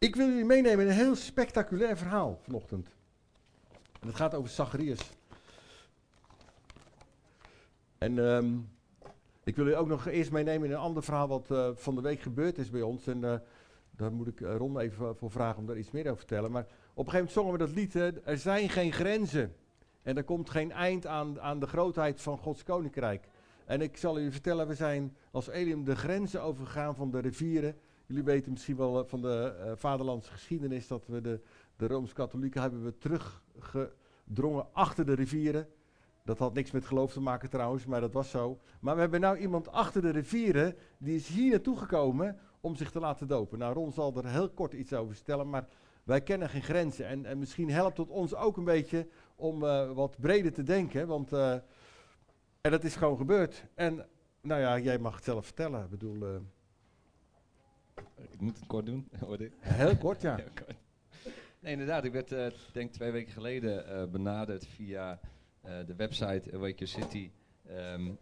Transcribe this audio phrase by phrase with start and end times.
[0.00, 2.88] Ik wil jullie meenemen in een heel spectaculair verhaal vanochtend.
[4.00, 5.10] En het gaat over Zacharias.
[7.98, 8.54] En ehm,
[9.44, 12.00] ik wil jullie ook nog eerst meenemen in een ander verhaal wat eh, van de
[12.00, 13.06] week gebeurd is bij ons.
[13.06, 13.38] En eh,
[13.90, 16.50] daar moet ik uh, Ron even voor vragen om daar iets meer over te vertellen.
[16.50, 16.64] Maar
[16.94, 17.94] op een gegeven moment zongen we dat lied,
[18.24, 19.54] er zijn geen grenzen.
[20.02, 23.28] En er komt geen eind aan, aan de grootheid van Gods koninkrijk.
[23.64, 27.76] En ik zal jullie vertellen, we zijn als Elium de grenzen overgegaan van de rivieren.
[28.10, 31.40] Jullie weten misschien wel van de uh, vaderlandse geschiedenis dat we de,
[31.76, 35.68] de Rooms-Katholieken hebben we teruggedrongen achter de rivieren.
[36.24, 38.58] Dat had niks met geloof te maken trouwens, maar dat was zo.
[38.80, 42.90] Maar we hebben nou iemand achter de rivieren, die is hier naartoe gekomen om zich
[42.90, 43.58] te laten dopen.
[43.58, 45.68] Nou, Ron zal er heel kort iets over vertellen, maar
[46.04, 47.06] wij kennen geen grenzen.
[47.06, 49.06] En, en misschien helpt het ons ook een beetje
[49.36, 51.32] om uh, wat breder te denken, want...
[52.60, 53.64] En dat is gewoon gebeurd.
[53.74, 54.06] En
[54.40, 55.84] nou ja, jij mag het zelf vertellen.
[55.84, 56.40] Ik bedoel...
[58.30, 59.08] Ik moet het kort doen.
[59.60, 60.36] Heel kort, ja.
[60.44, 60.76] Heel kort.
[61.60, 62.04] Nee, inderdaad.
[62.04, 65.20] Ik werd, uh, denk twee weken geleden uh, benaderd via
[65.86, 67.30] de website Awake Your City.
[67.94, 68.18] Um,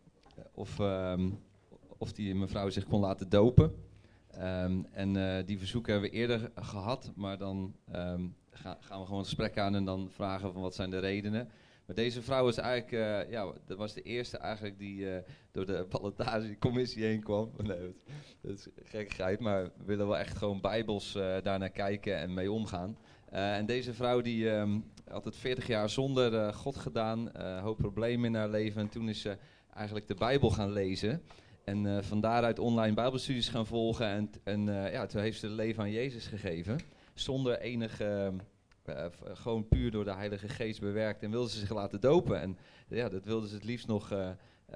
[0.55, 1.39] of, um,
[1.99, 3.75] of die mevrouw zich kon laten dopen.
[4.39, 7.13] Um, en die verzoeken hebben we eerder gehad.
[7.15, 7.75] Maar dan
[8.51, 11.49] ga, gaan we gewoon een gesprek aan en dan vragen van wat zijn de redenen.
[11.89, 15.17] Maar deze vrouw is eigenlijk, uh, ja, dat was de eerste eigenlijk die uh,
[15.53, 17.51] door de ballotagecommissie heen kwam.
[17.63, 17.95] Nee,
[18.41, 22.35] dat, is gekkigheid, maar we willen wel echt gewoon bijbels uh, daar naar kijken en
[22.35, 22.99] mee omgaan.
[23.31, 28.27] en deze vrouw die um, had het 40 jaar zonder God gedaan, een hoop problemen
[28.27, 28.81] in haar leven.
[28.81, 29.37] En toen is ze
[29.75, 31.23] eigenlijk de Bijbel gaan lezen.
[31.65, 34.07] En van daaruit online bijbelstudies gaan volgen.
[34.07, 36.79] En, en ja, toen heeft ze het leven aan Jezus gegeven.
[37.15, 38.33] Zonder enige...
[38.89, 42.41] Uh, gewoon puur door de Heilige Geest bewerkt en wilden ze zich laten dopen.
[42.41, 42.59] En
[42.89, 44.31] ja, dat wilden ze het liefst nog uh,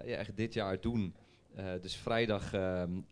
[0.05, 1.15] ja, echt dit jaar doen.
[1.81, 2.53] Dus vrijdag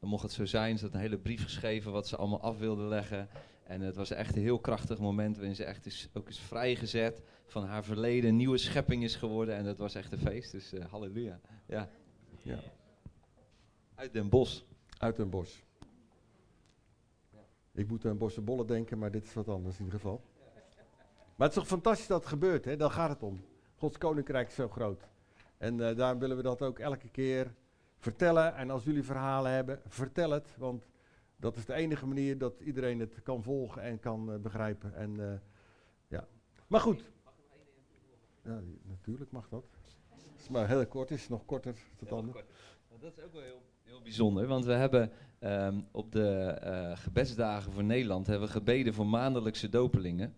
[0.00, 0.78] mocht het zo zijn.
[0.78, 3.28] Ze had een hele brief geschreven wat ze allemaal af wilden leggen.
[3.64, 7.22] En het was echt een heel krachtig moment waarin ze echt is, ook is vrijgezet
[7.46, 8.30] van haar verleden.
[8.30, 10.52] Een nieuwe schepping is geworden en dat was echt een feest.
[10.52, 11.40] Dus halleluja.
[11.66, 11.88] Ja.
[12.42, 12.58] ja.
[13.94, 14.62] Uit Den Bosch.
[14.98, 15.60] Uit Den Bosch.
[17.74, 20.24] Ik moet aan bossenbollen denken, maar dit is wat anders in ieder geval.
[21.40, 22.76] Maar het is toch fantastisch dat het gebeurt, hè?
[22.76, 23.44] daar gaat het om.
[23.76, 25.08] Gods koninkrijk is zo groot.
[25.58, 27.54] En uh, daarom willen we dat ook elke keer
[27.98, 28.54] vertellen.
[28.54, 30.54] En als jullie verhalen hebben, vertel het.
[30.58, 30.88] Want
[31.36, 34.94] dat is de enige manier dat iedereen het kan volgen en kan uh, begrijpen.
[34.94, 35.32] En, uh,
[36.08, 36.26] ja.
[36.66, 37.04] Maar goed.
[38.44, 39.64] Ja, natuurlijk mag dat.
[40.36, 41.76] Het maar heel kort is, nog korter.
[41.96, 42.34] Tot dan.
[43.00, 46.56] Dat is ook wel heel, heel bijzonder, want we hebben um, op de
[46.94, 50.34] gebedsdagen voor Nederland hebben we gebeden voor maandelijkse dopelingen.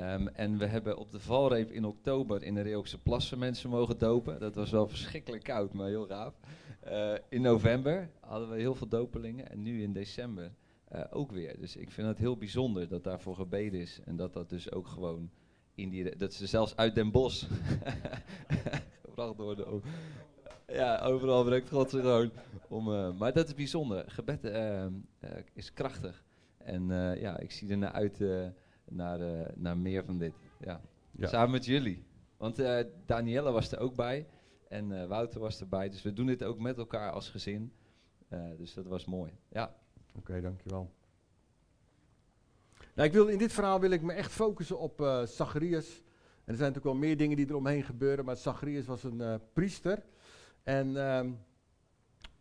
[0.00, 3.98] Um, en we hebben op de valreep in oktober in de Reeuwse Plassen mensen mogen
[3.98, 4.40] dopen.
[4.40, 6.34] Dat was wel verschrikkelijk koud, maar heel gaaf.
[6.86, 10.52] Uh, in november hadden we heel veel dopelingen en nu in december
[10.94, 11.60] uh, ook weer.
[11.60, 14.00] Dus ik vind het heel bijzonder dat daarvoor gebeden is.
[14.04, 15.30] En dat dat dus ook gewoon
[15.74, 16.16] in die...
[16.16, 17.46] Dat ze zelfs uit Den Bosch
[19.04, 19.72] gebracht worden.
[19.72, 19.82] Om,
[20.66, 22.30] ja, overal brengt God ze gewoon.
[22.68, 24.04] Om, uh, maar dat is bijzonder.
[24.10, 24.92] Gebed ehm,
[25.52, 26.24] is krachtig.
[26.58, 26.86] En
[27.20, 28.20] ja, ik zie er naar uit
[28.90, 30.32] naar, uh, naar meer van dit.
[30.60, 30.80] Ja.
[31.10, 31.26] ja.
[31.26, 32.04] Samen met jullie.
[32.36, 34.26] Want uh, Danielle was er ook bij
[34.68, 35.88] en uh, Wouter was erbij.
[35.88, 37.72] Dus we doen dit ook met elkaar als gezin.
[38.56, 39.32] dus dat was mooi.
[39.48, 39.76] Ja.
[40.08, 40.92] Oké, okay, dankjewel.
[42.94, 46.02] Nou, ik wil, in dit verhaal wil ik me echt focussen op uh, Zacharias.
[46.44, 50.02] En er zijn natuurlijk wel meer dingen die eromheen gebeuren, maar Zacharias was een priester.
[50.62, 51.38] En, um,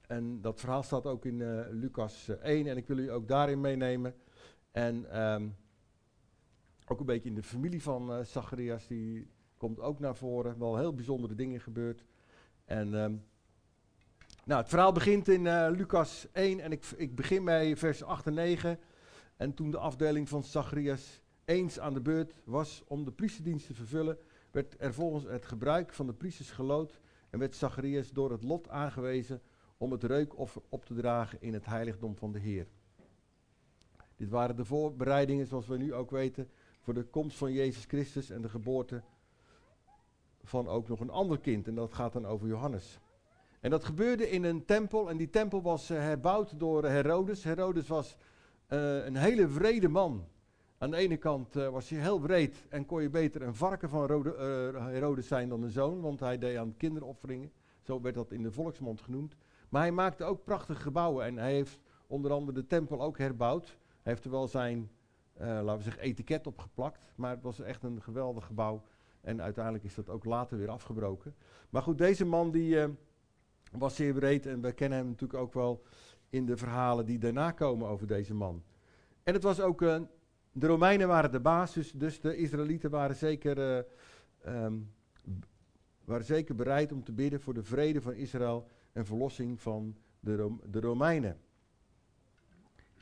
[0.07, 4.15] en dat verhaal staat ook in Lucas 1 en ik wil u ook daarin meenemen.
[4.71, 5.55] En um,
[6.87, 9.27] ook een beetje in de familie van uh, Zacharias, die
[9.57, 10.59] komt ook naar voren.
[10.59, 12.03] Wel heel bijzondere dingen gebeurd.
[12.65, 13.23] En um,
[14.45, 18.27] nou, het verhaal begint in uh, Lucas 1 en ik, ik begin bij vers 8
[18.27, 18.79] en 9.
[19.37, 23.73] En toen de afdeling van Zacharias eens aan de beurt was om de priesterdienst te
[23.73, 24.17] vervullen,
[24.51, 26.99] werd er volgens het gebruik van de priesters gelood
[27.29, 29.41] en werd Zacharias door het lot aangewezen
[29.77, 32.67] om het reukoffer op te dragen in het heiligdom van de Heer.
[34.15, 36.49] Dit waren de voorbereidingen, zoals we nu ook weten,
[36.83, 39.01] voor de komst van Jezus Christus en de geboorte
[40.43, 41.67] van ook nog een ander kind.
[41.67, 42.99] En dat gaat dan over Johannes.
[43.59, 47.43] En dat gebeurde in een tempel en die tempel was uh, herbouwd door Herodes.
[47.43, 48.17] Herodes was
[48.69, 50.25] uh, een hele vrede man.
[50.77, 54.05] Aan de ene kant was hij heel wreed en kon je beter een varken van
[54.05, 54.33] Rode,
[54.79, 57.51] Herodes zijn dan een zoon, want hij deed aan kinderofferingen.
[57.81, 59.35] Zo werd dat in de volksmond genoemd.
[59.69, 63.65] Maar hij maakte ook prachtige gebouwen en hij heeft onder andere de tempel ook herbouwd.
[64.01, 64.89] Hij heeft er wel zijn
[65.37, 67.13] laten we zeggen, etiket opgeplakt.
[67.15, 68.83] Maar het was echt een geweldig gebouw.
[69.21, 71.35] En uiteindelijk is dat ook later weer afgebroken.
[71.69, 72.85] Maar goed, deze man die uh,
[73.71, 74.45] was zeer breed.
[74.45, 75.83] En we kennen hem natuurlijk ook wel
[76.29, 78.63] in de verhalen die daarna komen over deze man.
[79.23, 80.07] En het was ook een,
[80.51, 83.83] de Romeinen waren de baas, dus, dus de Israëlieten waren zeker, eh,
[84.41, 84.73] ehm,
[86.05, 90.55] waren zeker bereid om te bidden voor de vrede van Israël en verlossing van de,
[90.69, 91.37] de Romeinen.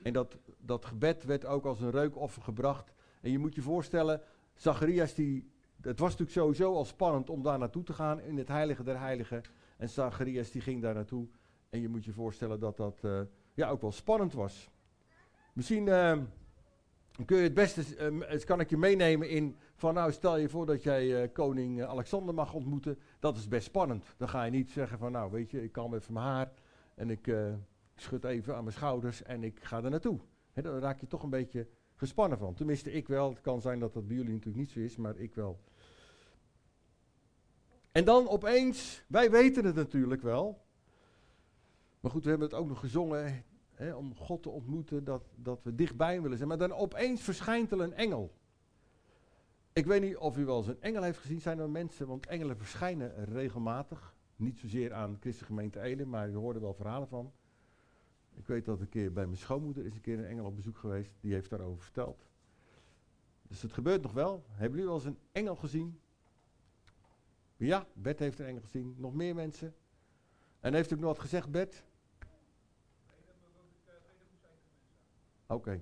[0.02, 2.94] En dat, dat gebed werd ook als een reukoffer gebracht.
[3.22, 4.22] En je moet je voorstellen,
[4.56, 5.52] Zacharias, die,
[5.82, 9.00] het was natuurlijk sowieso al spannend om daar naartoe te gaan in het heilige der
[9.00, 9.42] heiligen.
[9.78, 11.28] En Zacharias die ging daar naartoe.
[11.70, 13.22] En je moet je voorstellen dat dat eh,
[13.54, 14.70] ja, ook wel spannend was.
[15.54, 16.24] Misschien ehm,
[17.26, 20.66] kun je het beste, eens kan ik je meenemen in van nou stel je voor
[20.66, 23.00] dat jij eh, koning eh, Alexander mag ontmoeten.
[23.20, 24.06] Dat is best spannend.
[24.18, 26.52] Dan ga je niet zeggen van nou weet je, ik kalm even mijn haar
[26.96, 27.54] en ik eh,
[28.02, 30.20] schud even aan mijn schouders en ik ga er naartoe.
[30.54, 32.54] Dan raak je toch een beetje gespannen van.
[32.54, 33.30] Tenminste ik wel.
[33.30, 35.60] Het kan zijn dat dat bij jullie natuurlijk niet zo is, maar ik wel.
[37.92, 40.66] En dan opeens, wij weten het natuurlijk wel.
[42.00, 43.44] Maar goed, we hebben het ook nog gezongen
[43.96, 46.50] om God te ontmoeten, dat, dat we dichtbij willen zijn.
[46.50, 48.34] Maar dan opeens verschijnt er een engel.
[49.74, 52.26] Ik weet niet of u wel eens een engel heeft gezien, zijn er mensen, want
[52.26, 54.16] engelen verschijnen regelmatig.
[54.36, 57.32] Niet zozeer aan Christengemeente Elen, maar je hoorde wel verhalen van.
[58.34, 60.78] Ik weet dat een keer bij mijn schoonmoeder is een keer een engel op bezoek
[60.78, 62.26] geweest, die heeft daarover verteld.
[63.48, 64.46] Dus het gebeurt nog wel.
[64.48, 66.00] Hebben jullie wel eens een engel gezien?
[67.58, 68.96] Ja, Bert heeft een engel gezien.
[68.98, 69.76] Nog meer mensen?
[70.60, 71.84] En heeft u nog wat gezegd, Bert?
[75.48, 75.82] Oké.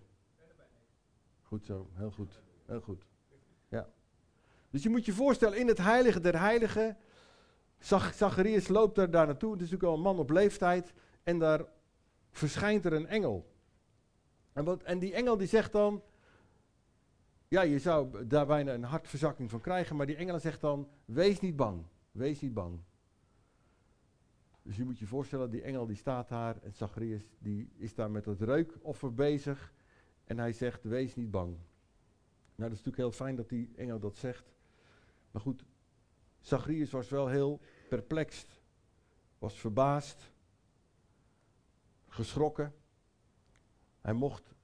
[1.42, 2.42] Goed zo, heel goed.
[2.66, 3.06] Heel goed.
[3.68, 3.90] Ja.
[4.70, 6.98] Dus je moet je voorstellen, in het heilige der heiligen,
[7.80, 10.94] Zach Zacharias loopt er daar naartoe, het is natuurlijk al een man op leeftijd,
[11.24, 11.66] en daar
[12.32, 13.54] verschijnt er een engel.
[14.54, 16.04] En, wat, en die engel die zegt dan,
[17.48, 21.40] ja, je zou daar bijna een hartverzakking van krijgen, maar die engel zegt dan, wees
[21.40, 22.80] niet bang, wees niet bang.
[24.62, 28.12] Dus je moet je voorstellen, die engel die staat daar en Zacharias die is daar
[28.12, 29.74] met het reukoffer bezig
[30.24, 31.50] en hij zegt, wees niet bang.
[32.56, 34.54] Nou, dat is natuurlijk heel fijn dat die engel dat zegt.
[35.32, 35.64] Maar goed,
[36.40, 37.60] Zacharias was wel heel
[37.90, 38.62] perplext,
[39.38, 40.32] was verbaasd,
[42.20, 42.74] geschrokken.
[44.02, 44.56] Hij mocht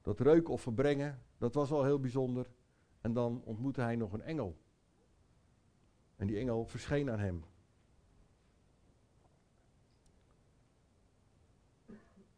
[0.00, 2.50] dat reukoffer brengen, dat was al heel bijzonder.
[3.00, 4.58] En dan ontmoette hij nog een engel.
[6.16, 7.44] En die engel verscheen aan hem.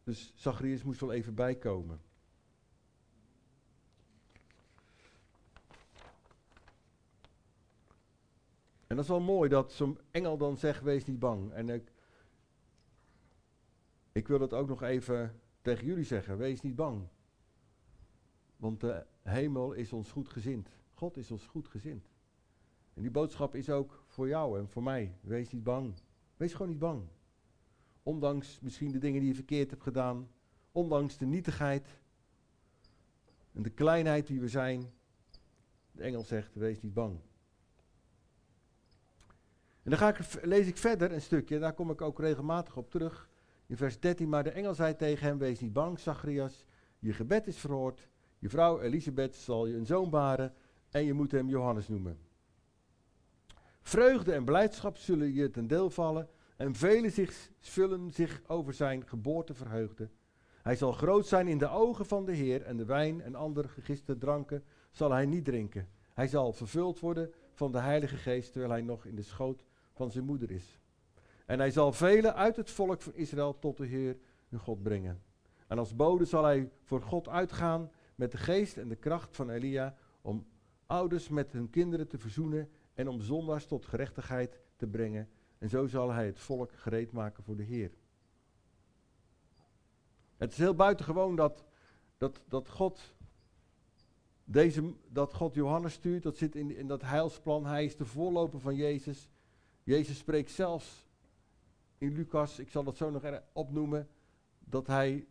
[0.03, 2.01] Dus Zacharias moest wel even bijkomen.
[8.87, 11.51] En dat is wel mooi dat zo'n engel dan zegt: wees niet bang.
[11.51, 11.92] En ik,
[14.13, 17.07] ik wil het ook nog even tegen jullie zeggen: wees niet bang.
[18.55, 20.69] Want de hemel is ons goed gezind.
[20.93, 22.05] God is ons goed gezind.
[22.93, 25.17] En die boodschap is ook voor jou en voor mij.
[25.21, 25.93] Wees niet bang.
[26.37, 27.03] Wees gewoon niet bang.
[28.03, 30.29] Ondanks misschien de dingen die je verkeerd hebt gedaan.
[30.71, 31.87] Ondanks de nietigheid.
[33.53, 34.91] En de kleinheid die we zijn.
[35.91, 37.19] De engel zegt, wees niet bang.
[39.83, 41.59] En dan ga ik, lees ik verder een stukje.
[41.59, 43.29] Daar kom ik ook regelmatig op terug.
[43.73, 44.29] In vers 13.
[44.29, 46.65] Maar de engel zei tegen hem, wees niet bang, Zacharias.
[46.99, 48.07] Je gebed is verhoord.
[48.39, 50.53] Je vrouw Elisabeth zal je een zoon baren.
[50.89, 52.17] En je moet hem Johannes noemen.
[53.81, 56.29] Vreugde en blijdschap zullen je ten deel vallen.
[56.57, 60.11] En velen zich, zullen zich over zijn geboorte verheugden.
[60.61, 62.61] Hij zal groot zijn in de ogen van de Heer.
[62.61, 65.89] En de wijn en andere gegiste dranken zal hij niet drinken.
[66.13, 68.51] Hij zal vervuld worden van de Heilige Geest.
[68.51, 69.63] Terwijl hij nog in de schoot
[69.93, 70.81] van zijn moeder is.
[71.45, 74.17] En hij zal velen uit het volk van Israël tot de Heer
[74.49, 75.21] hun God brengen.
[75.67, 79.49] En als bode zal hij voor God uitgaan met de geest en de kracht van
[79.49, 79.95] Elia.
[80.21, 80.45] Om
[80.85, 82.69] ouders met hun kinderen te verzoenen.
[82.93, 85.29] En om zondaars tot gerechtigheid te brengen.
[85.57, 87.91] En zo zal hij het volk gereed maken voor de Heer.
[90.37, 91.65] Het is heel buitengewoon dat,
[92.17, 93.13] dat, dat, God,
[94.43, 96.23] deze, dat God Johannes stuurt.
[96.23, 97.65] Dat zit in, in dat heilsplan.
[97.65, 99.29] Hij is de voorloper van Jezus.
[99.83, 101.07] Jezus spreekt zelfs
[102.03, 104.07] in Lucas, ik zal dat zo nog opnoemen,
[104.59, 105.27] dat hij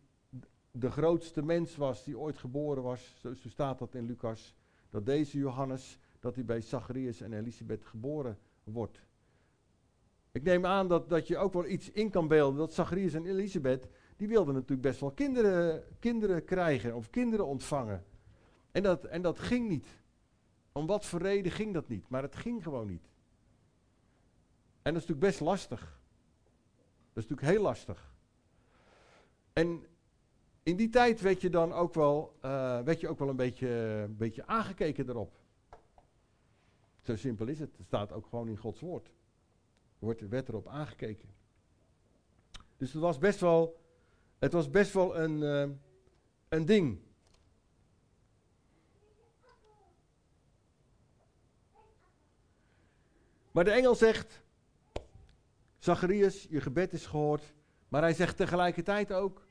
[0.71, 3.15] de grootste mens was die ooit geboren was.
[3.19, 4.55] Zo, staat dat in Lucas.
[4.89, 9.01] Dat deze Johannes, dat hij bij Zacharias en Elisabeth geboren wordt.
[10.31, 12.57] Ik neem aan dat, dat je ook wel iets in kan beelden.
[12.57, 13.87] Dat Zacharias en Elisabeth,
[14.17, 18.05] die wilden natuurlijk best wel kinderen, kinderen krijgen of kinderen ontvangen.
[18.71, 19.87] En dat, en dat ging niet.
[20.71, 22.09] Om wat voor reden ging dat niet?
[22.09, 23.09] Maar het ging gewoon niet.
[24.81, 26.01] En dat is natuurlijk best lastig.
[27.13, 28.13] Dat is natuurlijk heel lastig.
[29.53, 29.85] En
[30.63, 33.67] in die tijd werd je dan ook wel, eh, werd je ook wel een beetje,
[34.07, 35.39] een beetje aangekeken erop.
[37.01, 37.77] Zo simpel is het.
[37.77, 39.09] Het staat ook gewoon in Gods woord.
[39.99, 41.29] Wordt, werd erop aangekeken.
[42.77, 43.81] Dus het was best wel,
[44.39, 45.75] het was best wel een, eh,
[46.49, 46.99] een ding.
[53.51, 54.42] Maar de engel zegt,
[55.83, 57.53] Zacharias, je gebed is gehoord.
[57.87, 59.47] Maar hij zegt tegelijkertijd ook,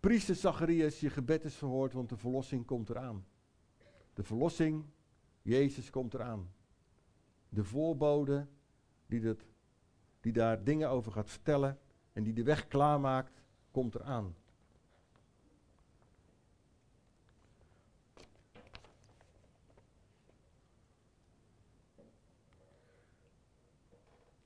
[0.00, 3.26] priester Zacharias, je gebed is verhoord, want de verlossing komt eraan.
[4.14, 4.84] De verlossing,
[5.42, 6.52] Jezus komt eraan.
[7.48, 8.46] De voorbode
[9.06, 9.44] die, dat,
[10.20, 11.78] die daar dingen over gaat vertellen
[12.12, 14.36] en die de weg klaarmaakt, komt eraan.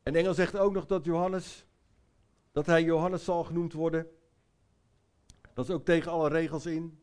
[0.06, 1.66] En de engel zegt ook nog dat Johannes,
[2.52, 4.06] dat hij Johannes zal genoemd worden.
[5.54, 7.00] Dat is ook tegen alle regels in.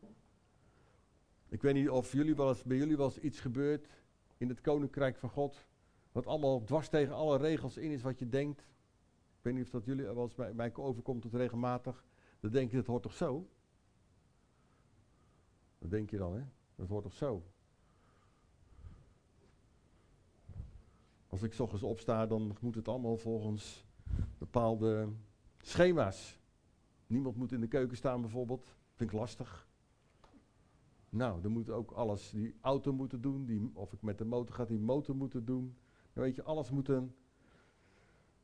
[1.48, 3.86] Ik weet niet of jullie wel eens, bij jullie wel eens iets gebeurt
[4.36, 5.66] in het koninkrijk van God.
[6.12, 8.60] Wat allemaal dwars tegen alle regels in is wat je denkt.
[8.60, 12.04] Ik weet niet of dat jullie wel eens bij mij overkomt tot regelmatig.
[12.40, 13.48] Dan denk je, dat hoort toch zo?
[15.78, 16.44] Dat denk je dan, hè?
[16.74, 17.42] Dat hoort toch zo?
[21.34, 23.86] Als ik s ochtends opsta, dan moet het allemaal volgens
[24.38, 25.08] bepaalde
[25.58, 26.38] schema's.
[27.06, 28.76] Niemand moet in de keuken staan bijvoorbeeld.
[28.94, 29.68] Vind ik lastig.
[31.08, 34.54] Nou, dan moet ook alles, die auto moeten doen, die, of ik met de motor
[34.54, 35.76] ga, die motor moeten doen.
[36.12, 37.12] Dan weet je, alles moet een, een,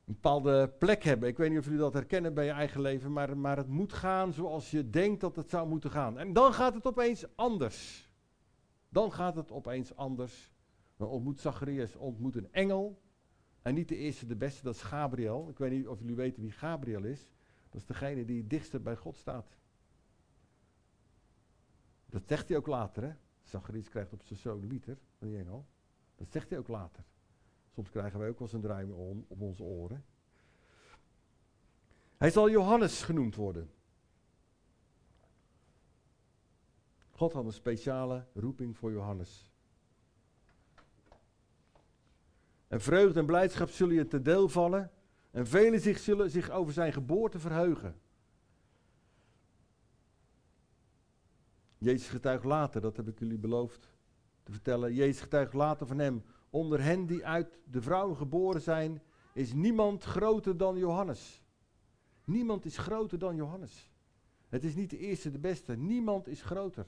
[0.04, 1.28] bepaalde plek hebben.
[1.28, 3.92] Ik weet niet of jullie dat herkennen bij je eigen leven, maar, maar het moet
[3.92, 6.18] gaan zoals je denkt dat het zou moeten gaan.
[6.18, 8.10] En dan gaat het opeens anders.
[8.88, 10.49] Dan gaat het opeens anders.
[11.00, 13.02] Dan ontmoet Zacharias ontmoet een engel.
[13.62, 15.48] En niet de eerste, de beste, dat is Gabriel.
[15.48, 17.32] Ik weet niet of jullie weten wie Gabriel is.
[17.68, 19.56] Dat is degene die het dichtst bij God staat.
[22.06, 23.12] Dat zegt hij ook later, hè.
[23.42, 25.66] Zacharias krijgt op zijn zoon Liter, van die engel.
[26.16, 27.04] Dat zegt hij ook later.
[27.70, 30.04] Soms krijgen wij ook wel een draai om, op onze oren.
[32.16, 33.70] Hij zal Johannes genoemd worden.
[37.10, 39.49] God had een speciale roeping voor Johannes.
[42.70, 44.90] En vreugde en blijdschap zullen je te deel vallen.
[45.30, 48.00] En velen zich zullen zich over zijn geboorte verheugen.
[51.78, 53.94] Jezus getuigt later, dat heb ik jullie beloofd
[54.42, 54.94] te vertellen.
[54.94, 56.22] Jezus getuigt later van hem.
[56.50, 61.42] Onder hen die uit de vrouwen geboren zijn, is niemand groter dan Johannes.
[62.24, 63.90] Niemand is groter dan Johannes.
[64.48, 65.76] Het is niet de eerste, de beste.
[65.76, 66.86] Niemand is groter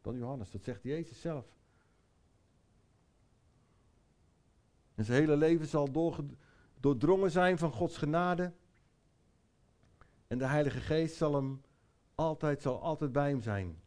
[0.00, 0.50] dan Johannes.
[0.50, 1.56] Dat zegt Jezus zelf.
[4.98, 6.16] En zijn hele leven zal
[6.80, 8.52] doordrongen zijn van Gods genade.
[10.26, 11.60] En de Heilige Geest zal hem
[12.14, 13.80] altijd, zal altijd bij hem zijn.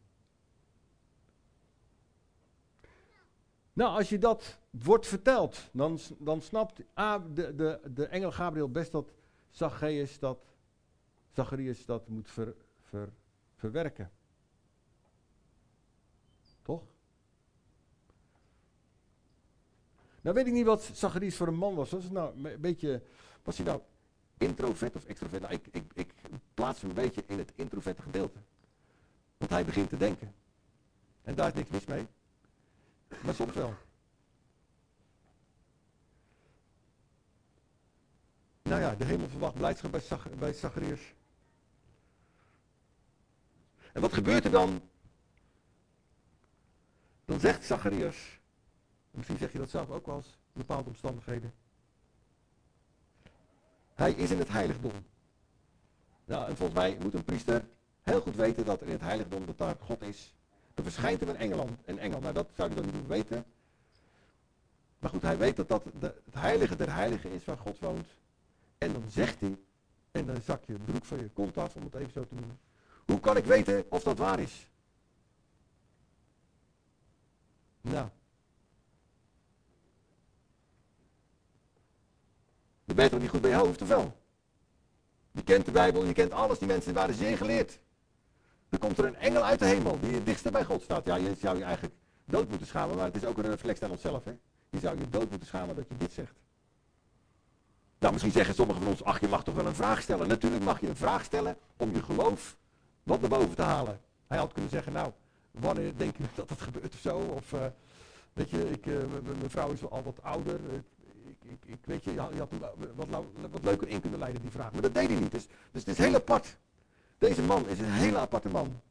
[3.73, 6.75] Nou, als je dat wordt verteld, dan, dan snapt
[7.33, 9.13] de, de, de engel Gabriel best dat
[9.49, 10.45] Zacharias dat,
[11.31, 13.13] Zacharias dat moet ver,
[13.55, 14.11] verwerken.
[16.61, 16.83] Toch?
[20.21, 21.89] Nou weet ik niet wat Zacharias voor een man was.
[21.89, 23.01] Was, nou een beetje,
[23.43, 23.81] was hij nou
[24.37, 25.41] introvert of extrovert?
[25.41, 26.13] Nou, ik, ik, ik
[26.53, 28.39] plaats hem een beetje in het introverte gedeelte.
[29.37, 30.33] Want hij begint te denken.
[31.21, 32.07] En daar is niks mis mee.
[33.23, 33.73] Maar soms wel.
[38.61, 41.13] Nou ja, de hemel verwacht blijdschap bij, Zach bij Zacharias.
[43.93, 44.81] En wat gebeurt er dan?
[47.25, 48.39] Dan zegt Zacharias,
[49.11, 51.53] misschien zeg je dat zelf ook wel eens, in bepaalde omstandigheden.
[53.93, 55.05] Hij is in het heiligdom.
[56.25, 57.65] Nou, en volgens mij moet een priester
[58.01, 60.33] heel goed weten dat in het heiligdom dat daar God is.
[60.73, 62.19] Er verschijnt hem een, Engeland, een engel.
[62.19, 63.45] Nou, dat zou hij dan niet weten.
[64.99, 68.07] Maar goed, hij weet dat dat de, het heilige der heiligen is waar God woont.
[68.77, 69.59] En dan zegt hij,
[70.11, 72.59] en dan zak je broek van je kont af, om het even zo te noemen.
[73.05, 74.67] Hoe kan ik weten of dat waar is?
[77.81, 78.09] Nou.
[82.91, 84.17] Je bent toch niet goed bij je hoofd, of wel?
[85.31, 86.59] Je kent de Bijbel, je kent alles.
[86.59, 87.79] Die mensen waren zeer geleerd.
[88.69, 91.05] Dan komt er een engel uit de hemel die het dichtste bij God staat.
[91.05, 91.95] Ja, je zou je eigenlijk
[92.25, 94.23] dood moeten schamen, maar het is ook een reflex naar onszelf.
[94.23, 94.31] Hè?
[94.69, 96.33] Je zou je dood moeten schamen dat je dit zegt.
[97.99, 100.27] Nou, misschien zeggen sommigen van ons, ach, je mag toch wel een vraag stellen.
[100.27, 102.57] Natuurlijk mag je een vraag stellen om je geloof
[103.03, 103.99] wat naar boven te halen.
[104.27, 105.11] Hij had kunnen zeggen, nou,
[105.51, 107.17] wanneer denk je dat dat gebeurt of zo?
[107.17, 107.65] Of, uh,
[108.33, 110.59] weet je, ik, uh, mijn vrouw is al wat ouder.
[111.43, 112.51] Ik, ik, weet je, je had, je had
[112.95, 113.07] wat,
[113.51, 114.71] wat, leuker in kunnen leiden, die vraag.
[114.71, 115.31] Maar dat deed hij niet.
[115.31, 116.57] Dus, dus het is heel apart.
[117.17, 118.81] Deze man is een hele aparte man.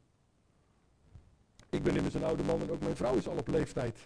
[1.71, 3.99] Ik ben immers een oude man en ook mijn vrouw is al op leeftijd.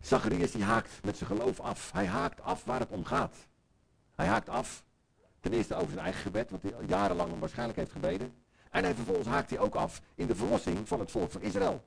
[0.00, 1.92] Zacharias die haakt met zijn geloof af.
[1.92, 3.36] Hij haakt af waar het om gaat.
[4.14, 4.84] Hij haakt af.
[5.40, 8.34] Ten eerste over zijn eigen gebed, wat hij jarenlang waarschijnlijk heeft gebeden.
[8.70, 11.84] En hij vervolgens haakt hij ook af in de verlossing van het volk van Israël.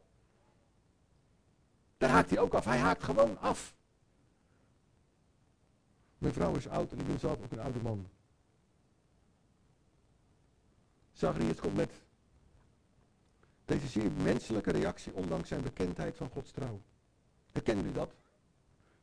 [1.97, 2.65] Daar haakt hij ook af.
[2.65, 3.75] Hij haakt gewoon af.
[6.17, 8.07] Mijn vrouw is oud en ik ben zelf ook een oude man.
[11.11, 11.91] Zacharias komt met
[13.65, 16.81] deze zeer menselijke reactie, ondanks zijn bekendheid van Gods trouw.
[17.51, 18.13] Herkennen jullie dat?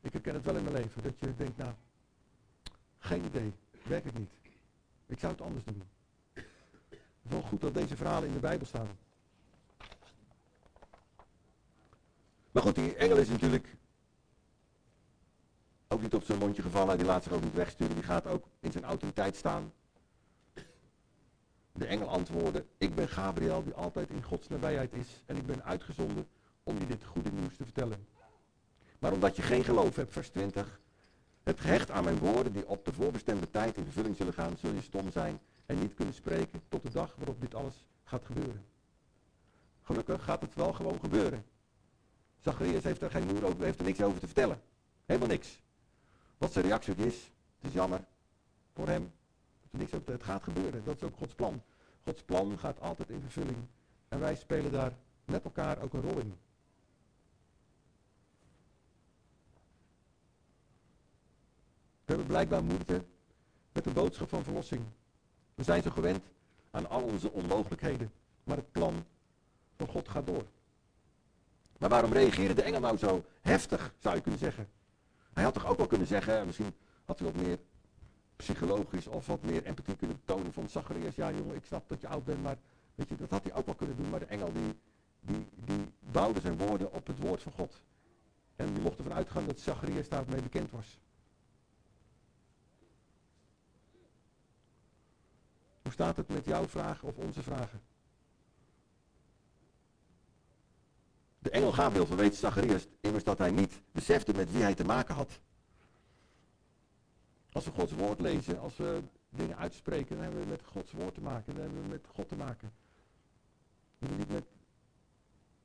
[0.00, 1.72] Ik herken het wel in mijn leven, dat je denkt, nou,
[2.98, 4.30] geen idee, werkt het niet.
[5.06, 5.82] Ik zou het anders doen.
[6.32, 8.88] Het wel goed dat deze verhalen in de Bijbel staan.
[12.54, 13.76] Maar goed, die engel is natuurlijk
[15.88, 16.96] ook niet op zijn mondje gevallen.
[16.96, 17.94] Die laat zich ook niet wegsturen.
[17.94, 19.72] Die gaat ook in zijn autoriteit staan.
[21.72, 25.22] De engel antwoordde, ik ben Gabriel die altijd in Gods nabijheid is.
[25.26, 26.26] En ik ben uitgezonden
[26.62, 28.06] om je dit goede nieuws te vertellen.
[28.98, 30.80] Maar omdat je geen geloof hebt, vers 20,
[31.42, 34.72] het gehecht aan mijn woorden die op de voorbestemde tijd in vervulling zullen gaan, zul
[34.72, 38.64] je stom zijn en niet kunnen spreken tot de dag waarop dit alles gaat gebeuren.
[39.82, 41.44] Gelukkig gaat het wel gewoon gebeuren.
[42.44, 44.60] Zacharias heeft er geen moer over, heeft er niks over te vertellen.
[45.04, 45.58] Helemaal niks.
[46.38, 47.14] Wat zijn reactie is,
[47.58, 48.04] het is jammer
[48.74, 49.12] voor hem.
[49.70, 51.62] Niks het gaat gebeuren, dat is ook Gods plan.
[52.04, 53.56] Gods plan gaat altijd in vervulling.
[54.08, 54.92] En wij spelen daar
[55.24, 56.36] met elkaar ook een rol in.
[62.04, 63.04] We hebben blijkbaar moeite
[63.72, 64.84] met de boodschap van verlossing.
[65.54, 66.24] We zijn zo gewend
[66.70, 68.12] aan al onze onmogelijkheden.
[68.44, 69.04] Maar het plan
[69.76, 70.44] van God gaat door.
[71.78, 74.68] Maar waarom reageerde de engel nou zo heftig, zou je kunnen zeggen?
[75.32, 77.58] Hij had toch ook wel kunnen zeggen, misschien had hij wat meer
[78.36, 81.14] psychologisch of wat meer empathie kunnen tonen van Zacharias.
[81.14, 82.56] Ja jongen, ik snap dat je oud bent, maar
[82.94, 84.10] weet je, dat had hij ook wel kunnen doen.
[84.10, 84.74] Maar de engel die,
[85.20, 87.80] die, die bouwde zijn woorden op het woord van God.
[88.56, 90.98] En die mocht ervan uitgaan dat Zacharias daarmee bekend was.
[95.82, 97.80] Hoe staat het met jouw vragen of onze vragen?
[101.44, 105.14] De engel Gabriel verweet Zacharias immers dat hij niet besefte met wie hij te maken
[105.14, 105.40] had.
[107.52, 111.14] Als we Gods woord lezen, als we dingen uitspreken, dan hebben we met Gods woord
[111.14, 111.54] te maken.
[111.54, 112.72] Dan hebben we met God te maken.
[113.98, 114.44] Dan hebben we niet met,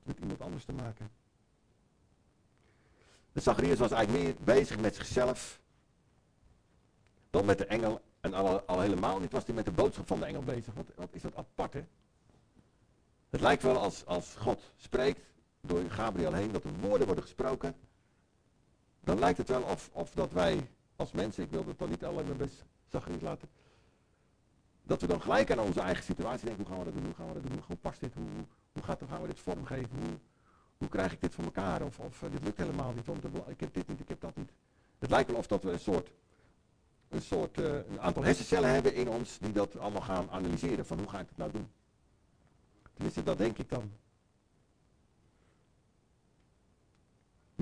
[0.02, 1.10] met iemand anders te maken.
[3.32, 5.60] De Zacharias was eigenlijk meer bezig met zichzelf
[7.30, 8.00] dan met de engel.
[8.20, 10.74] En al, al helemaal niet was hij met de boodschap van de engel bezig.
[10.74, 11.84] Wat, wat is dat apart, hè?
[13.30, 15.29] Het lijkt wel als, als God spreekt
[15.60, 17.74] door Gabriel heen, dat er woorden worden gesproken.
[19.00, 22.04] Dan lijkt het wel of, of dat wij als mensen, ik wil het dan niet
[22.04, 23.48] alleen maar best zachtjes laten,
[24.82, 27.14] dat we dan gelijk aan onze eigen situatie denken, hoe gaan we dat doen, hoe
[27.14, 28.24] gaan we dat doen, hoe past dit, hoe,
[28.72, 30.18] hoe, gaat, gaan we dit vormgeven, hoe,
[30.78, 33.74] hoe krijg ik dit voor elkaar, of, of dit lukt helemaal niet, want ik heb
[33.74, 34.52] dit niet, ik heb dat niet.
[34.98, 36.10] Het lijkt wel of dat we een soort,
[37.08, 40.98] een soort uh, een aantal hersencellen hebben in ons die dat allemaal gaan analyseren van
[40.98, 41.68] hoe ga ik het nou doen.
[42.92, 43.92] Tenminste, dat denk ik dan.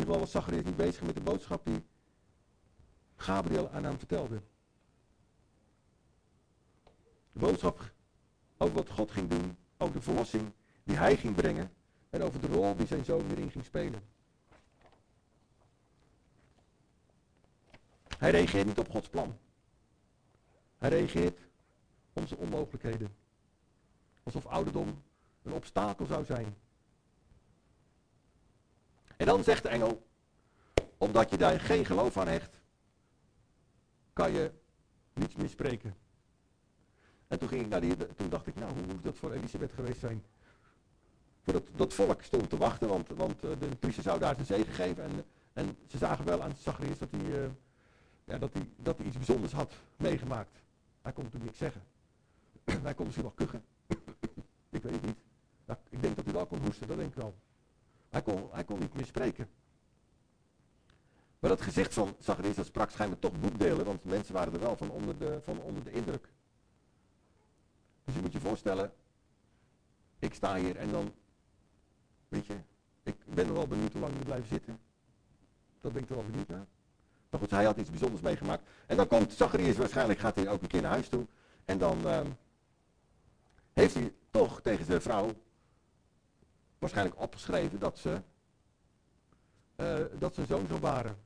[0.08, 1.84] Geval was Zacharias niet bezig met de boodschap die
[3.16, 4.42] Gabriel aan hem vertelde.
[7.32, 7.92] De boodschap
[8.56, 10.52] over wat God ging doen, over de verlossing
[10.84, 11.72] die hij ging brengen
[12.10, 14.02] en over de rol die zijn zoon erin ging spelen.
[18.18, 19.38] Hij reageert niet op Gods plan.
[20.78, 21.38] Hij reageert
[22.08, 23.14] op onze onmogelijkheden.
[24.22, 25.02] Alsof ouderdom
[25.42, 26.56] een obstakel zou zijn.
[29.18, 30.06] En dan zegt de engel,
[30.98, 32.60] omdat je daar geen geloof aan hecht,
[34.12, 34.52] kan je
[35.12, 35.96] niets meer spreken.
[37.28, 39.72] En toen, ging ik naar die, toen dacht ik, nou, hoe moet dat voor Elisabeth
[39.72, 40.24] geweest zijn?
[41.42, 44.46] Voor dat, dat volk stond te wachten, want, want eh, de priester zou daar zijn
[44.46, 45.02] zegen geven.
[45.04, 47.50] En, en ze zagen wel aan Zacharias dat hij, uh,
[48.24, 50.62] ja, dat, hij, dat iets bijzonders had meegemaakt.
[51.02, 51.82] Hij kon natuurlijk niks zeggen.
[52.82, 53.64] hij kon misschien wel kuchen.
[54.76, 55.18] ik weet het niet.
[55.64, 57.34] Nou, ik denk dat hij wel kon hoesten, dat denk ik wel.
[58.08, 58.22] Hij
[58.64, 59.48] kon, niet meer spreken.
[61.38, 64.76] Maar dat gezicht van Zacharias, dat sprak schijnbaar toch boekdelen, want mensen waren er wel
[64.76, 66.28] van onder de, van onder de indruk.
[68.04, 68.92] Dus je moet je voorstellen,
[70.18, 71.14] ik sta hier en dan,
[72.28, 72.56] weet je,
[73.02, 74.78] ik ben er wel benieuwd hoe lang we blijven zitten.
[75.80, 76.66] Dat ben ik er wel benieuwd naar.
[77.30, 78.68] Maar goed, hij had iets bijzonders meegemaakt.
[78.86, 81.26] En dan komt Zacharias, waarschijnlijk gaat hij ook een keer naar huis toe.
[81.64, 82.20] En dan uh,
[83.72, 85.32] heeft hij toch tegen zijn vrouw
[86.78, 88.20] waarschijnlijk opgeschreven dat ze,
[89.76, 91.16] uh, dat ze zoon zou baren.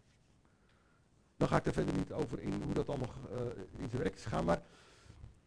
[1.36, 4.44] Dan ga ik er verder niet over in hoe dat allemaal uh, iets werkt gaan.
[4.44, 4.62] Maar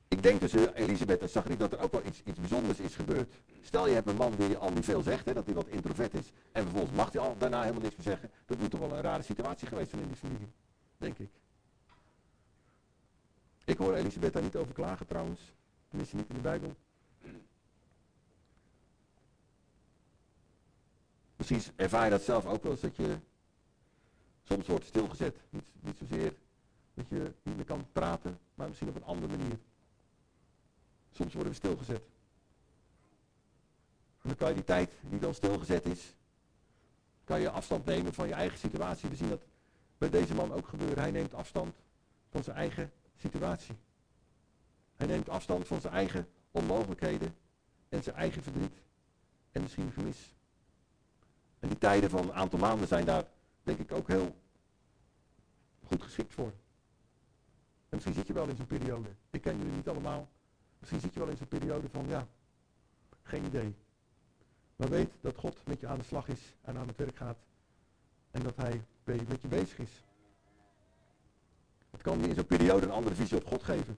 [0.07, 3.33] ik denk tussen Elisabeth en Zacharias dat er ook wel iets, iets bijzonders is gebeurd.
[3.61, 6.13] Stel je hebt een man die al niet veel zegt, hè, dat hij wat introvert
[6.13, 6.31] is.
[6.51, 8.31] En vervolgens mag hij al daarna helemaal niks meer zeggen.
[8.45, 10.51] Dat moet toch wel een rare situatie geweest zijn in die familie.
[10.97, 11.29] Denk ik.
[13.65, 15.53] Ik hoor Elisabeth daar niet over klagen trouwens.
[15.87, 16.75] Tenminste niet in de Bijbel.
[21.49, 23.17] Misschien ervaar je dat zelf ook wel eens dat je
[24.43, 25.37] soms wordt stilgezet.
[25.49, 26.33] Niet, niet zozeer
[26.93, 29.59] dat je niet meer kan praten, maar misschien op een andere manier.
[31.11, 32.01] Soms worden we stilgezet.
[34.21, 36.15] En dan kan je die tijd die dan stilgezet is,
[37.23, 39.09] kan je afstand nemen van je eigen situatie.
[39.09, 39.41] We zien dat
[39.97, 40.99] bij deze man ook gebeuren.
[40.99, 41.75] Hij neemt afstand
[42.29, 43.75] van zijn eigen situatie.
[44.95, 47.35] Hij neemt afstand van zijn eigen onmogelijkheden
[47.89, 48.75] en zijn eigen verdriet
[49.51, 50.34] en misschien gemis.
[51.65, 53.23] En die tijden van een aantal maanden zijn daar
[53.63, 54.35] denk ik ook heel
[55.83, 56.53] goed geschikt voor.
[57.89, 59.09] En misschien zit je wel in zo'n periode.
[59.29, 60.27] Ik ken jullie niet allemaal.
[60.79, 62.27] Misschien zit je wel in zo'n periode van ja,
[63.23, 63.75] geen idee.
[64.75, 67.37] Maar weet dat God met je aan de slag is en aan het werk gaat.
[68.31, 70.03] En dat hij met je bezig is.
[71.89, 73.97] Het kan je in zo'n periode een andere visie op God geven.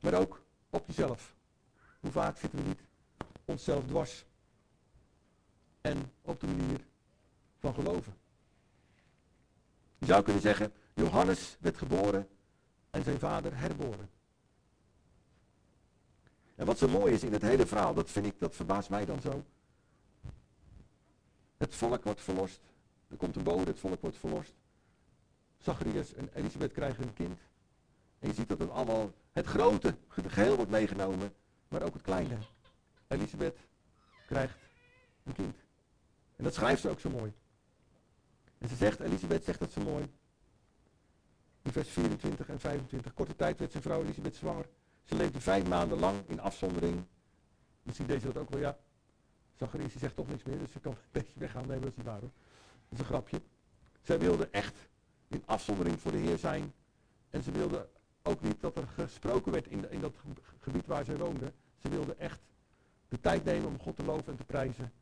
[0.00, 1.34] Maar ook op jezelf.
[2.00, 2.80] Hoe vaak zitten we niet
[3.44, 4.24] onszelf dwars.
[5.86, 6.80] En op de manier
[7.58, 8.14] van geloven.
[9.98, 12.28] Je zou kunnen zeggen, Johannes werd geboren
[12.90, 14.10] en zijn vader herboren.
[16.54, 19.04] En wat zo mooi is in het hele verhaal, dat vind ik, dat verbaast mij
[19.04, 19.44] dan zo.
[21.56, 22.60] Het volk wordt verlost.
[23.08, 24.54] Er komt een bode, het volk wordt verlost.
[25.58, 27.38] Zacharias en Elisabeth krijgen een kind.
[28.18, 31.34] En je ziet dat het allemaal, het grote geheel wordt meegenomen,
[31.68, 32.38] maar ook het kleine.
[33.06, 33.58] Elisabeth
[34.26, 34.58] krijgt
[35.24, 35.65] een kind.
[36.36, 37.32] En dat schrijft ze ook zo mooi.
[38.58, 40.12] En ze zegt, Elisabeth zegt dat zo mooi.
[41.62, 43.14] In vers 24 en 25.
[43.14, 44.68] Korte tijd werd zijn vrouw Elisabeth zwanger.
[45.04, 47.04] Ze leefde vijf maanden lang in afzondering.
[47.82, 48.78] Misschien deze dat ook wel, ja.
[49.54, 51.66] Zacharias zegt toch niks meer, dus ze kan een beetje weggaan.
[51.66, 52.30] Nee, dat is niet waar hoor.
[52.88, 53.40] Dat is een grapje.
[54.02, 54.74] Zij wilde echt
[55.28, 56.72] in afzondering voor de Heer zijn.
[57.30, 57.88] En ze wilde
[58.22, 60.14] ook niet dat er gesproken werd in, in dat
[60.60, 61.52] gebied waar zij woonde.
[61.76, 62.40] Ze wilde echt
[63.08, 64.92] de tijd nemen om God te loven en te prijzen.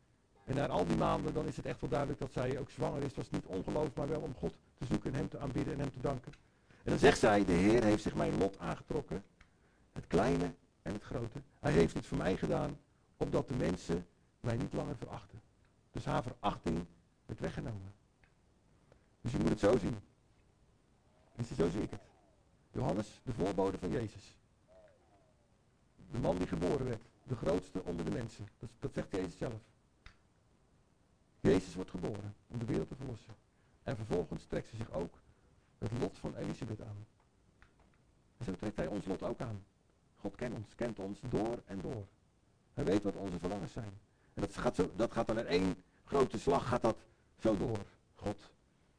[0.45, 2.97] En na al die maanden, dan is het echt wel duidelijk dat zij ook zwanger
[2.97, 3.07] is.
[3.07, 5.79] Het was niet ongeloof, maar wel om God te zoeken en hem te aanbidden en
[5.79, 6.31] hem te danken.
[6.67, 9.23] En dan zegt zij, de Heer heeft zich mijn lot aangetrokken.
[9.93, 11.41] Het kleine en het grote.
[11.59, 12.79] Hij heeft het voor mij gedaan,
[13.17, 14.07] opdat de mensen
[14.39, 15.41] mij niet langer verachten.
[15.91, 16.85] Dus haar verachting
[17.25, 17.93] werd weggenomen.
[19.21, 19.97] Dus je moet het zo zien.
[21.35, 22.01] Dus zo zie ik het.
[22.71, 24.37] Johannes, de voorbode van Jezus.
[26.11, 27.01] De man die geboren werd.
[27.23, 28.47] De grootste onder de mensen.
[28.59, 29.61] Dat, dat zegt Jezus zelf.
[31.45, 33.33] Jezus wordt geboren om de wereld te verlossen.
[33.83, 35.21] En vervolgens trekt ze zich ook
[35.77, 37.05] het lot van Elisabeth aan.
[38.37, 39.63] En zo trekt hij ons lot ook aan.
[40.15, 42.07] God kent ons, kent ons door en door.
[42.73, 43.99] Hij weet wat onze verlangens zijn.
[44.33, 46.97] En dat gaat, zo, dat gaat dan in één grote slag gaat dat
[47.39, 47.79] zo door.
[48.15, 48.51] God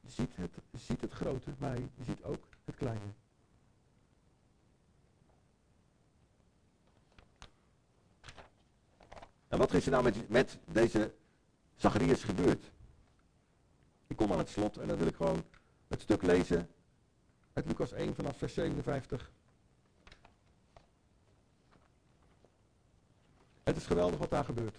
[0.04, 3.06] ziet het, ziet het grote, maar hij ziet ook het kleine.
[9.48, 11.14] En wat is er nou met, met deze
[11.76, 12.70] Zacharias gebeurd?
[14.06, 15.44] Ik kom aan het slot en dan wil ik gewoon
[15.88, 16.70] het stuk lezen
[17.52, 19.30] uit Lucas 1 vanaf vers 57.
[23.62, 24.76] Het is geweldig wat daar gebeurt.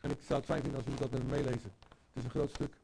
[0.00, 1.72] En ik zou het fijn vinden als jullie dat met me meelezen.
[1.80, 2.74] Het is een groot stuk.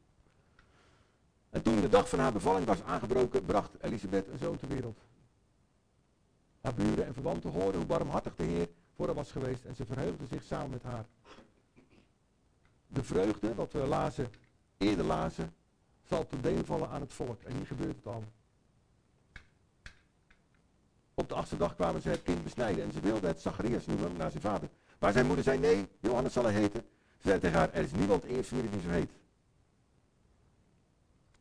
[1.49, 4.97] En toen de dag van haar bevalling was aangebroken, bracht Elisabeth een zoon ter wereld.
[6.63, 9.85] Haar buren en verwanten hoorden hoe barmhartig de Heer voor haar was geweest en ze
[9.85, 11.05] verheugden zich samen met haar.
[12.87, 14.29] De vreugde, wat we lazen,
[14.77, 15.53] eerder lazen,
[16.07, 17.41] zal ten deel vallen aan het volk.
[17.41, 18.23] En hier gebeurt het al.
[21.13, 24.17] Op de achtste dag kwamen ze het kind besnijden en ze wilden het Zacharias noemen
[24.17, 24.69] naar zijn vader.
[24.99, 26.81] Maar zijn moeder zei nee, Johannes zal hij heten.
[27.17, 29.11] Ze zei tegen haar, er is niemand familie die zo heet.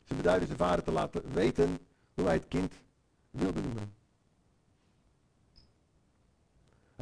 [0.05, 1.79] Ze beduidde zijn vader te laten weten
[2.15, 2.75] hoe hij het kind
[3.31, 4.02] wilde noemen.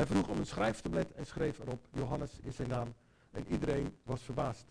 [0.00, 2.94] Hij vroeg om een schrijftablet en schreef erop, Johannes is zijn naam.
[3.30, 4.64] En iedereen was verbaasd.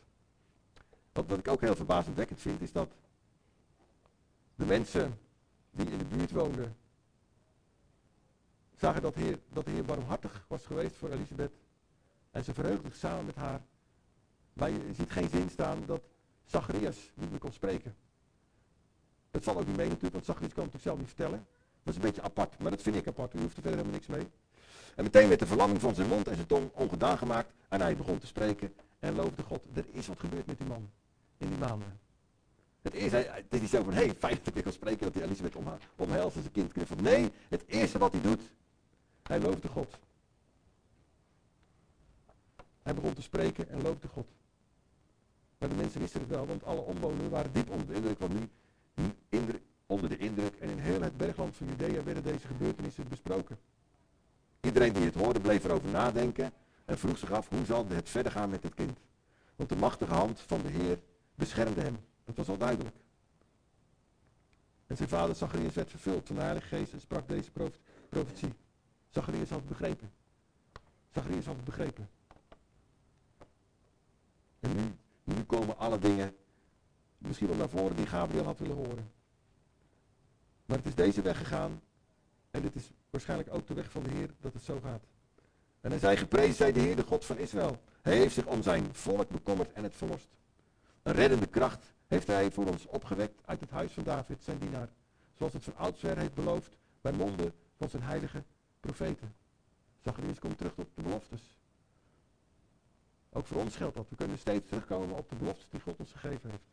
[1.11, 2.91] Wat, ik ook heel verbazendwekkend vind, is dat
[4.55, 5.19] de mensen
[5.71, 6.75] die in de buurt woonden,
[8.75, 11.53] zagen dat heer, dat de Heer barmhartig was geweest voor Elisabeth.
[12.31, 13.61] En ze verheugden samen met haar.
[14.53, 16.01] Maar je ziet geen zin staan dat
[16.43, 17.95] Zacharias niet meer kon spreken.
[19.31, 21.47] Dat zal ook niet mee natuurlijk, want Zacharias kan het natuurlijk zelf niet vertellen.
[21.83, 23.33] Dat is een beetje apart, maar dat vind ik apart.
[23.33, 24.27] U hoeft er verder helemaal niks mee.
[24.95, 27.53] En meteen werd de verlamming van zijn mond en zijn tong ongedaan gemaakt.
[27.69, 29.65] En hij begon te spreken en loofde God.
[29.73, 30.89] Er is wat gebeurd met die man
[31.37, 31.99] in die maanden.
[32.81, 35.23] Het eerste, het is niet zo van, hé, hey, fijn dat ik spreken dat hij
[35.23, 37.01] Elisabeth om, omhelst en zijn kind knuffelt.
[37.01, 38.41] Nee, het eerste wat hij doet,
[39.23, 39.99] hij loofde God.
[42.81, 44.27] Hij begon te spreken en loofde God.
[45.57, 48.33] Maar de mensen wisten het wel, want alle omwonenden waren diep onder de indruk, want
[48.33, 48.49] nu
[49.85, 53.57] onder de indruk en in heel het bergland van Judea werden deze gebeurtenissen besproken.
[54.61, 56.53] Iedereen die het hoorde bleef erover nadenken
[56.85, 58.99] en vroeg zich af hoe zal het verder gaan met dit kind.
[59.55, 60.99] Want de machtige hand van de Heer
[61.35, 61.97] beschermde hem.
[62.25, 62.95] Dat was al duidelijk.
[64.87, 67.51] En zijn vader Zacharias werd vervuld van de Geest en sprak deze
[68.09, 68.53] profetie.
[69.09, 70.11] Zacharias had het begrepen.
[71.13, 72.09] Zacharias had het begrepen.
[74.59, 76.35] En nu, nu komen alle dingen
[77.17, 79.11] misschien wel naar voren die Gabriel had willen horen.
[80.65, 81.81] Maar het is deze weg gegaan.
[82.51, 85.03] En dit is waarschijnlijk ook de weg van de Heer dat het zo gaat.
[85.81, 87.79] En hij zei, geprezen zij de Heer, de God van Israël.
[88.01, 90.27] Hij heeft zich om zijn volk bekommerd en het verlost.
[91.03, 94.89] Een reddende kracht heeft hij voor ons opgewekt uit het huis van David, zijn dienaar.
[95.37, 98.43] Zoals het van oudsher heeft beloofd bij monden van zijn heilige
[98.79, 99.35] profeten.
[99.99, 101.41] Zacharias komt terug op de beloftes.
[103.29, 104.09] Ook voor ons geldt dat.
[104.09, 106.63] We kunnen steeds terugkomen op de beloftes die God ons gegeven heeft.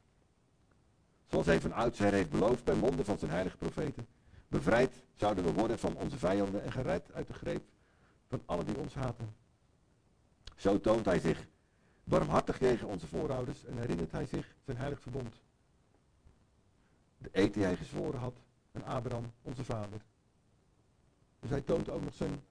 [1.27, 4.07] Zoals hij van oudsher heeft beloofd bij monden van zijn heilige profeten.
[4.49, 7.65] Bevrijd zouden we worden van onze vijanden en gered uit de greep
[8.27, 9.35] van alle die ons haten.
[10.57, 11.47] Zo toont hij zich
[12.05, 15.41] barmhartig tegen onze voorouders en herinnert hij zich zijn heilig verbond.
[17.19, 18.39] De eed die hij gezworen had
[18.73, 20.01] aan Abraham, onze vader.
[21.41, 22.43] Dus hij toont ook nog zijn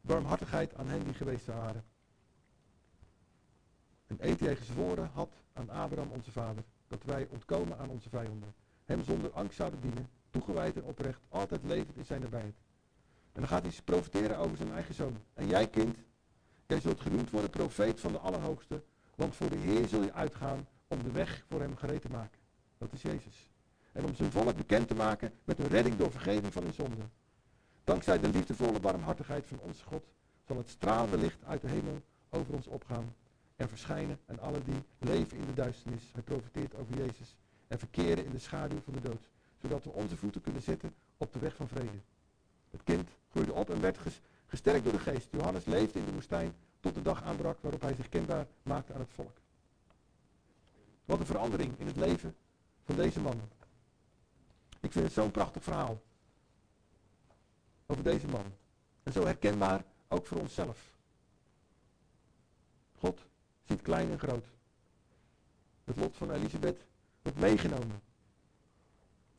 [0.00, 1.84] barmhartigheid aan hen die geweest waren.
[4.06, 6.64] Een eed die hij gezworen had aan Abraham, onze vader.
[6.88, 8.54] Dat wij ontkomen aan onze vijanden.
[8.84, 10.08] Hem zonder angst zouden dienen.
[10.36, 11.20] Toegewijd en oprecht.
[11.28, 12.54] Altijd levend in zijn nabijheid.
[13.32, 15.16] En dan gaat hij profiteren over zijn eigen zoon.
[15.34, 15.96] En jij kind,
[16.66, 18.82] jij zult genoemd worden profeet van de Allerhoogste.
[19.14, 22.38] Want voor de Heer zul je uitgaan om de weg voor hem gereed te maken.
[22.78, 23.50] Dat is Jezus.
[23.92, 27.10] En om zijn volk bekend te maken met een redding door vergeving van hun zonden.
[27.84, 30.04] Dankzij de liefdevolle barmhartigheid van onze God
[30.46, 33.14] zal het stralende licht uit de hemel over ons opgaan
[33.56, 36.10] en verschijnen aan alle die leven in de duisternis.
[36.12, 37.36] Hij profiteert over Jezus
[37.68, 39.28] en verkeren in de schaduw van de dood,
[39.60, 41.98] zodat we onze voeten kunnen zetten op de weg van vrede.
[42.70, 43.98] Het kind groeide op en werd
[44.46, 45.28] gesterkt door de geest.
[45.30, 49.00] Johannes leefde in de woestijn tot de dag aanbrak waarop hij zich kenbaar maakte aan
[49.00, 49.36] het volk.
[51.04, 52.36] Wat een verandering in het leven
[52.84, 53.40] van deze man.
[54.80, 56.02] Ik vind het zo'n prachtig verhaal
[57.86, 58.44] over deze man.
[59.02, 60.94] En zo herkenbaar ook voor onszelf.
[62.98, 63.20] God
[63.64, 64.44] ziet klein en groot.
[65.84, 66.84] Het lot van Elisabeth
[67.22, 68.02] wordt meegenomen.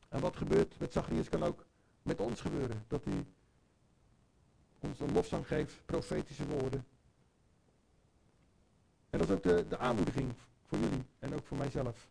[0.08, 1.66] En wat gebeurt met Zacharias kan ook
[2.02, 2.84] met ons gebeuren.
[2.88, 3.26] Dat hij
[4.78, 6.86] ons een lofzang geeft, profetische woorden.
[9.10, 10.34] En dat is ook de, de aanmoediging
[10.66, 12.08] voor jullie en ook voor mijzelf.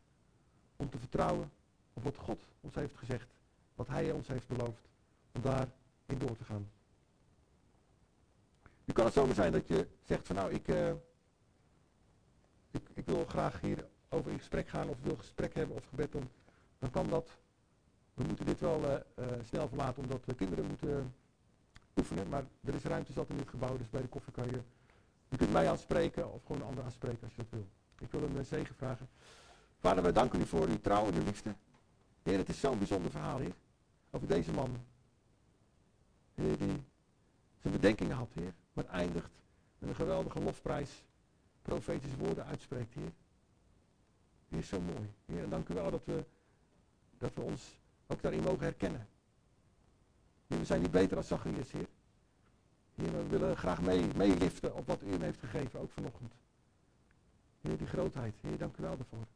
[0.75, 1.51] Om te vertrouwen
[1.93, 3.27] op wat God ons heeft gezegd.
[3.75, 4.89] Wat Hij ons heeft beloofd.
[5.31, 6.69] Om daarin door te gaan.
[8.85, 10.91] Nu kan het zomaar zijn dat je zegt van nou ik, uh,
[12.71, 16.15] ik, ik, wil graag hier over in gesprek gaan of wil gesprek hebben of gebed
[16.15, 16.29] om.
[16.79, 17.37] Dan kan dat.
[18.17, 21.13] We moeten dit wel uh, uh, snel verlaten omdat we kinderen moeten
[21.97, 22.29] oefenen.
[22.29, 24.61] Maar er is ruimte zat in dit gebouw, dus bij de koffie kan je...
[25.29, 27.67] Je kunt mij aanspreken of gewoon een ander aanspreken als je dat wil.
[27.99, 29.09] Ik wil een zegen vragen.
[29.79, 31.55] Vader, wij danken u voor uw trouw en uw liefde.
[32.23, 33.55] Heer, het is zo'n bijzonder verhaal, Heer.
[34.11, 34.77] Over deze man.
[36.35, 36.83] Heer, die
[37.61, 38.53] zijn bedenkingen had, Heer.
[38.73, 39.31] Maar eindigt
[39.79, 41.03] met een geweldige lofprijs.
[41.61, 43.11] Profetische woorden uitspreekt, Heer.
[44.49, 45.13] Heer, is zo mooi.
[45.25, 46.25] Heer, en dank u wel dat we,
[47.17, 47.77] dat we ons
[48.07, 49.07] ook daarin mogen herkennen.
[50.47, 51.87] We zijn niet beter als Zacharias, Heer.
[52.95, 56.33] We willen graag mee, meeliften op wat u hem heeft gegeven, ook vanochtend.
[57.61, 58.35] Heer, die grootheid.
[58.41, 59.27] Heer, dank u wel daarvoor.